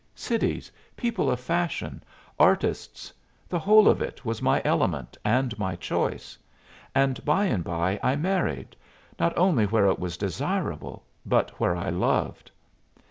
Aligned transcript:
Cities, 0.15 0.71
people 0.97 1.29
of 1.29 1.39
fashion, 1.39 2.01
artists 2.39 3.13
the 3.47 3.59
whole 3.59 3.87
of 3.87 4.01
it 4.01 4.25
was 4.25 4.41
my 4.41 4.59
element 4.65 5.15
and 5.23 5.55
my 5.59 5.75
choice; 5.75 6.39
and 6.95 7.23
by 7.23 7.45
and 7.45 7.63
by 7.63 7.99
I 8.01 8.15
married, 8.15 8.75
not 9.19 9.37
only 9.37 9.65
where 9.67 9.85
it 9.85 9.99
was 9.99 10.17
desirable, 10.17 11.05
but 11.23 11.59
where 11.59 11.75
I 11.75 11.91
loved. 11.91 12.49